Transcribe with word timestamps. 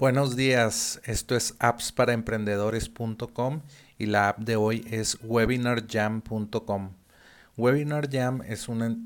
Buenos 0.00 0.34
días, 0.34 0.98
esto 1.04 1.36
es 1.36 1.54
appsparaemprendedores.com 1.58 3.60
y 3.98 4.06
la 4.06 4.30
app 4.30 4.38
de 4.38 4.56
hoy 4.56 4.86
es 4.90 5.18
webinarjam.com. 5.22 6.92
WebinarJam 7.58 8.40
es 8.40 8.70
una, 8.70 8.96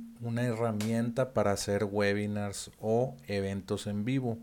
herramienta 0.40 1.34
para 1.34 1.50
hacer 1.50 1.82
webinars 1.82 2.70
o 2.78 3.16
eventos 3.26 3.88
en 3.88 4.04
vivo. 4.04 4.38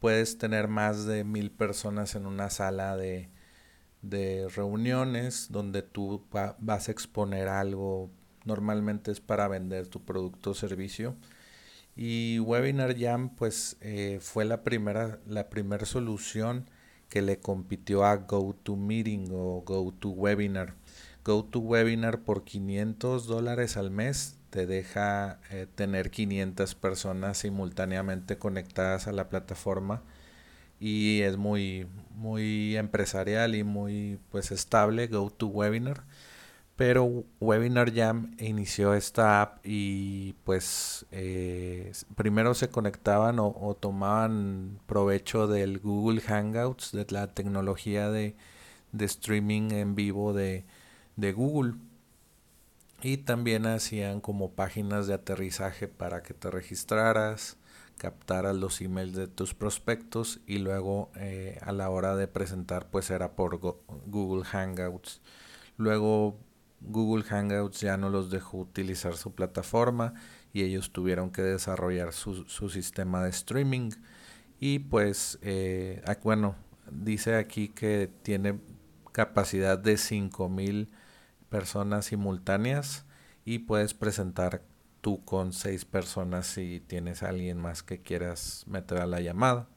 Puedes 0.00 0.38
tener 0.38 0.68
más 0.68 1.04
de 1.04 1.22
mil 1.22 1.50
personas 1.50 2.14
en 2.14 2.24
una 2.24 2.48
sala 2.48 2.96
de, 2.96 3.28
reuniones 4.56 5.48
donde 5.50 5.82
tú 5.82 6.24
vas 6.30 6.88
a 6.88 6.92
exponer 6.92 7.48
algo. 7.48 8.08
Normalmente 8.46 9.10
es 9.10 9.20
para 9.20 9.48
vender 9.48 9.88
tu 9.88 10.02
producto 10.02 10.52
o 10.52 10.54
servicio 10.54 11.14
y 11.96 12.38
Webinar 12.40 12.98
Jam 12.98 13.30
pues 13.36 13.76
eh, 13.80 14.18
fue 14.20 14.44
la 14.44 14.62
primera, 14.62 15.18
la 15.26 15.48
primera 15.48 15.86
solución 15.86 16.68
que 17.08 17.22
le 17.22 17.38
compitió 17.38 18.04
a 18.04 18.16
GoToMeeting 18.16 19.28
o 19.32 19.62
GoToWebinar. 19.64 20.74
GoToWebinar 21.24 22.20
por 22.20 22.44
500 22.44 23.26
dólares 23.26 23.76
al 23.76 23.90
mes 23.90 24.36
te 24.50 24.66
deja 24.66 25.40
eh, 25.50 25.66
tener 25.74 26.10
500 26.10 26.74
personas 26.74 27.38
simultáneamente 27.38 28.38
conectadas 28.38 29.06
a 29.06 29.12
la 29.12 29.28
plataforma 29.28 30.02
y 30.80 31.20
es 31.22 31.36
muy 31.36 31.86
muy 32.16 32.76
empresarial 32.76 33.54
y 33.54 33.64
muy 33.64 34.18
pues 34.30 34.50
estable 34.50 35.06
GoToWebinar 35.06 36.04
pero 36.76 37.24
Webinar 37.40 37.94
Jam 37.94 38.34
inició 38.38 38.94
esta 38.94 39.42
app 39.42 39.58
y 39.64 40.32
pues 40.44 41.06
eh, 41.12 41.92
primero 42.16 42.54
se 42.54 42.68
conectaban 42.68 43.38
o, 43.38 43.76
tomaban 43.78 44.80
provecho 44.86 45.46
del 45.46 45.78
Google 45.78 46.20
Hangouts, 46.20 46.90
de 46.92 47.06
la 47.10 47.32
tecnología 47.32 48.10
de, 48.10 48.36
streaming 48.98 49.70
en 49.70 49.94
vivo 49.94 50.32
de, 50.32 50.64
de, 51.16 51.32
Google. 51.32 51.74
Y 53.02 53.18
también 53.18 53.66
hacían 53.66 54.20
como 54.20 54.52
páginas 54.52 55.06
de 55.06 55.14
aterrizaje 55.14 55.88
para 55.88 56.22
que 56.22 56.34
te 56.34 56.50
registraras, 56.50 57.58
captaras 57.98 58.56
los 58.56 58.80
emails 58.80 59.14
de 59.14 59.28
tus 59.28 59.54
prospectos 59.54 60.40
y 60.46 60.58
luego 60.58 61.10
eh, 61.16 61.58
a 61.62 61.72
la 61.72 61.90
hora 61.90 62.16
de 62.16 62.26
presentar 62.26 62.88
pues 62.90 63.10
era 63.10 63.36
por 63.36 63.58
Google 63.58 64.44
Hangouts. 64.44 65.20
Luego 65.76 66.38
Google 66.86 67.24
Hangouts 67.24 67.80
ya 67.80 67.96
no 67.96 68.10
los 68.10 68.30
dejó 68.30 68.58
utilizar 68.58 69.16
su 69.16 69.34
plataforma 69.34 70.14
y 70.52 70.62
ellos 70.62 70.92
tuvieron 70.92 71.30
que 71.30 71.42
desarrollar 71.42 72.12
su, 72.12 72.44
sistema 72.68 73.22
de 73.24 73.30
streaming. 73.30 73.90
Y 74.60 74.78
pues, 74.80 75.38
eh, 75.42 76.02
bueno, 76.22 76.54
dice 76.90 77.36
aquí 77.36 77.68
que 77.68 78.10
tiene 78.22 78.60
capacidad 79.12 79.78
de 79.78 79.96
5000 79.96 80.90
personas 81.48 82.06
simultáneas 82.06 83.04
y 83.44 83.60
puedes 83.60 83.94
presentar 83.94 84.62
tú 85.00 85.24
con 85.24 85.52
6 85.52 85.84
personas 85.84 86.46
si 86.46 86.80
tienes 86.80 87.22
alguien 87.22 87.58
más 87.58 87.82
que 87.82 88.00
quieras 88.00 88.64
meter 88.66 88.98
a 88.98 89.06
la 89.06 89.20
llamada. 89.20 89.68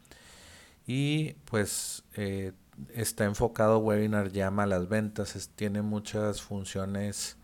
Y 0.86 1.34
pues 1.46 2.04
eh, 2.16 2.54
está 2.94 3.26
enfocado 3.26 3.80
Webinar 3.80 4.32
Llama 4.32 4.64
a 4.64 4.68
las 4.68 4.88
ventas, 4.88 5.52
tiene 5.56 5.82
muchas 5.82 6.42
funciones 6.42 7.38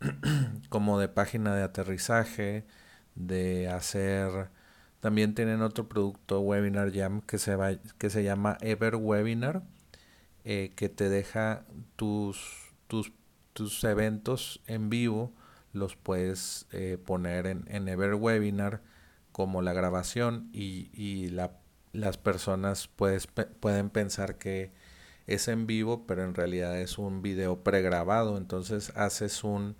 como 0.68 0.98
de 0.98 1.08
página 1.08 1.54
de 1.54 1.62
aterrizaje, 1.62 2.66
de 3.14 3.68
hacer... 3.68 4.50
También 5.00 5.34
tienen 5.34 5.62
otro 5.62 5.88
producto 5.88 6.40
Webinar 6.40 6.92
Jam 6.92 7.20
que 7.20 7.38
se, 7.38 7.54
va, 7.54 7.76
que 7.98 8.10
se 8.10 8.24
llama 8.24 8.58
Ever 8.60 8.96
Webinar, 8.96 9.62
eh, 10.44 10.72
que 10.74 10.88
te 10.88 11.08
deja 11.08 11.64
tus, 11.94 12.72
tus, 12.88 13.12
tus, 13.52 13.84
eventos 13.84 14.60
en 14.66 14.90
vivo, 14.90 15.32
los 15.72 15.94
puedes 15.94 16.66
eh, 16.72 16.98
poner 17.04 17.46
en, 17.46 17.64
en 17.68 17.88
Ever 17.88 18.14
Webinar 18.14 18.82
como 19.30 19.62
la 19.62 19.72
grabación 19.72 20.50
y, 20.52 20.90
y 20.92 21.28
la 21.28 21.52
las 21.98 22.16
personas 22.16 22.88
pueden 22.88 23.90
pensar 23.90 24.38
que 24.38 24.70
es 25.26 25.48
en 25.48 25.66
vivo, 25.66 26.06
pero 26.06 26.24
en 26.24 26.34
realidad 26.34 26.80
es 26.80 26.98
un 26.98 27.22
video 27.22 27.62
pregrabado. 27.62 28.38
Entonces 28.38 28.92
haces 28.96 29.44
un, 29.44 29.76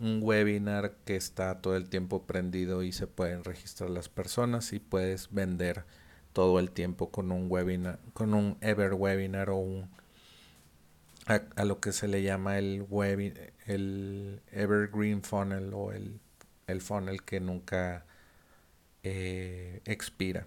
un, 0.00 0.20
webinar 0.22 0.96
que 1.04 1.16
está 1.16 1.60
todo 1.60 1.76
el 1.76 1.88
tiempo 1.88 2.24
prendido 2.26 2.82
y 2.82 2.92
se 2.92 3.06
pueden 3.06 3.44
registrar 3.44 3.90
las 3.90 4.08
personas 4.08 4.72
y 4.72 4.80
puedes 4.80 5.32
vender 5.32 5.84
todo 6.32 6.58
el 6.58 6.70
tiempo 6.70 7.10
con 7.10 7.32
un 7.32 7.50
webinar, 7.50 8.00
con 8.12 8.34
un 8.34 8.58
ever 8.60 8.94
webinar 8.94 9.50
o 9.50 9.56
un 9.56 9.90
a, 11.26 11.64
lo 11.64 11.80
que 11.80 11.92
se 11.92 12.08
le 12.08 12.22
llama 12.22 12.58
el 12.58 12.86
el 13.66 14.42
evergreen 14.50 15.22
funnel 15.22 15.72
o 15.72 15.92
el, 15.92 16.20
el 16.66 16.80
funnel 16.80 17.22
que 17.22 17.40
nunca 17.40 18.04
eh, 19.04 19.80
expira 19.84 20.46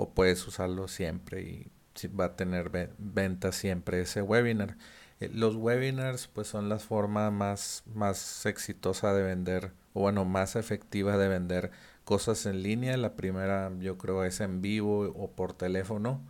o 0.00 0.14
puedes 0.14 0.46
usarlo 0.46 0.88
siempre 0.88 1.42
y 1.42 1.70
va 2.08 2.24
a 2.26 2.36
tener 2.36 2.70
venta 2.98 3.52
siempre 3.52 4.00
ese 4.00 4.22
webinar. 4.22 4.78
Eh, 5.20 5.28
los 5.32 5.56
webinars 5.56 6.26
pues 6.28 6.48
son 6.48 6.70
la 6.70 6.78
forma 6.78 7.30
más, 7.30 7.82
más 7.94 8.46
exitosa 8.46 9.12
de 9.12 9.22
vender 9.22 9.72
o 9.92 10.00
bueno 10.00 10.24
más 10.24 10.56
efectiva 10.56 11.18
de 11.18 11.28
vender 11.28 11.70
cosas 12.04 12.46
en 12.46 12.62
línea. 12.62 12.96
La 12.96 13.14
primera 13.14 13.70
yo 13.80 13.98
creo 13.98 14.24
es 14.24 14.40
en 14.40 14.62
vivo 14.62 15.00
o 15.14 15.32
por 15.32 15.52
teléfono 15.52 16.22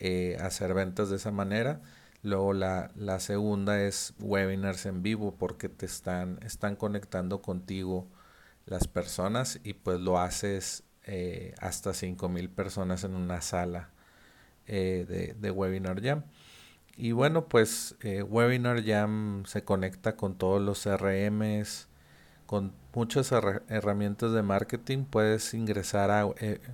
eh, 0.00 0.36
hacer 0.40 0.74
ventas 0.74 1.08
de 1.08 1.16
esa 1.16 1.30
manera. 1.30 1.82
Luego 2.22 2.54
la, 2.54 2.90
la, 2.96 3.20
segunda 3.20 3.80
es 3.80 4.14
webinars 4.18 4.86
en 4.86 5.02
vivo 5.04 5.36
porque 5.38 5.68
te 5.68 5.86
están, 5.86 6.40
están 6.42 6.74
conectando 6.74 7.40
contigo 7.40 8.08
las 8.64 8.88
personas 8.88 9.60
y 9.62 9.74
pues 9.74 10.00
lo 10.00 10.18
haces 10.18 10.82
eh, 11.06 11.54
hasta 11.60 11.90
5.000 11.90 12.48
personas 12.48 13.04
en 13.04 13.14
una 13.14 13.40
sala 13.40 13.90
eh, 14.66 15.34
de, 15.38 15.50
Webinar 15.52 16.02
Jam. 16.02 16.24
Y 16.96 17.12
bueno, 17.12 17.46
pues 17.46 17.94
eh, 18.00 18.24
Webinar 18.24 18.84
Jam 18.84 19.44
se 19.46 19.62
conecta 19.62 20.16
con 20.16 20.36
todos 20.36 20.60
los 20.60 20.82
CRMs, 20.82 21.86
con 22.46 22.72
muchas 22.92 23.30
herramientas 23.30 24.32
de 24.32 24.42
marketing. 24.42 25.04
Puedes 25.04 25.54
ingresar 25.54 26.10
a, 26.10 26.22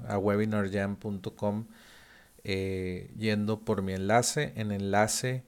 a 0.08 0.18
webinarjam.com 0.18 1.66
yendo 2.42 3.60
por 3.60 3.82
mi 3.82 3.92
enlace, 3.92 4.54
en 4.56 4.72
enlace 4.72 5.44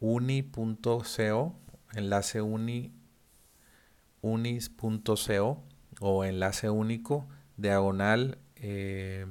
uni.co, 0.00 1.54
enlace 1.94 2.42
uni, 2.42 2.92
unis.co 4.20 5.62
o 6.00 6.24
enlace 6.24 6.68
único 6.68 7.26
diagonal 7.58 8.38
eh, 8.56 9.26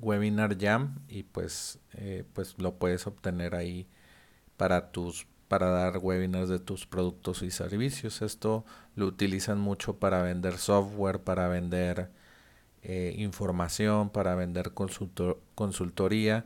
webinar 0.00 0.58
jam 0.58 1.00
y 1.08 1.22
pues 1.22 1.78
eh, 1.94 2.24
pues 2.34 2.56
lo 2.58 2.74
puedes 2.78 3.06
obtener 3.06 3.54
ahí 3.54 3.88
para 4.58 4.92
tus 4.92 5.26
para 5.48 5.70
dar 5.70 5.98
webinars 5.98 6.50
de 6.50 6.58
tus 6.58 6.86
productos 6.86 7.42
y 7.42 7.50
servicios. 7.50 8.20
Esto 8.20 8.66
lo 8.96 9.06
utilizan 9.06 9.58
mucho 9.58 9.98
para 9.98 10.22
vender 10.22 10.58
software 10.58 11.20
para 11.20 11.48
vender 11.48 12.10
eh, 12.82 13.14
información 13.18 14.10
para 14.10 14.34
vender 14.36 14.72
consultoría 15.54 16.44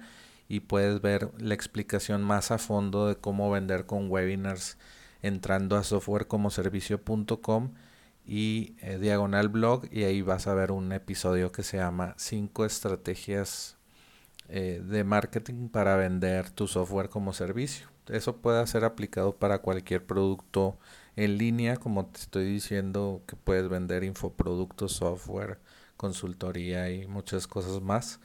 y 0.48 0.60
puedes 0.60 1.00
ver 1.02 1.30
la 1.38 1.54
explicación 1.54 2.22
más 2.22 2.50
a 2.50 2.58
fondo 2.58 3.06
de 3.06 3.16
cómo 3.16 3.50
vender 3.50 3.84
con 3.86 4.10
webinars 4.10 4.78
entrando 5.20 5.76
a 5.76 5.84
softwarecomoservicio.com 5.84 7.74
y 8.24 8.76
eh, 8.80 8.98
diagonal 8.98 9.48
blog 9.48 9.86
y 9.90 10.04
ahí 10.04 10.22
vas 10.22 10.46
a 10.46 10.54
ver 10.54 10.72
un 10.72 10.92
episodio 10.92 11.52
que 11.52 11.62
se 11.62 11.78
llama 11.78 12.14
5 12.16 12.64
estrategias 12.64 13.76
eh, 14.48 14.82
de 14.84 15.04
marketing 15.04 15.68
para 15.68 15.96
vender 15.96 16.50
tu 16.50 16.68
software 16.68 17.08
como 17.08 17.32
servicio. 17.32 17.88
Eso 18.08 18.36
puede 18.36 18.66
ser 18.66 18.84
aplicado 18.84 19.36
para 19.36 19.58
cualquier 19.58 20.04
producto 20.04 20.78
en 21.16 21.38
línea, 21.38 21.76
como 21.76 22.06
te 22.06 22.20
estoy 22.20 22.44
diciendo 22.44 23.22
que 23.26 23.36
puedes 23.36 23.68
vender 23.68 24.04
infoproductos, 24.04 24.92
software, 24.92 25.58
consultoría 25.96 26.90
y 26.90 27.06
muchas 27.06 27.46
cosas 27.46 27.80
más. 27.80 28.20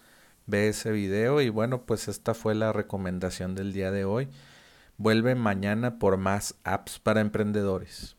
Ve 0.48 0.70
ese 0.70 0.92
video 0.92 1.42
y 1.42 1.50
bueno, 1.50 1.84
pues 1.86 2.08
esta 2.08 2.34
fue 2.34 2.56
la 2.56 2.74
recomendación 2.74 3.56
del 3.56 3.74
día 3.74 3.92
de 3.92 4.06
hoy. 4.06 4.30
Vuelve 4.98 5.36
mañana 5.36 6.00
por 6.00 6.18
más 6.18 6.56
apps 6.64 7.00
para 7.00 7.22
emprendedores. 7.22 8.17